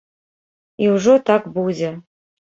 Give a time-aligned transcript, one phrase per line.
[0.85, 1.91] І ўжо так будзе.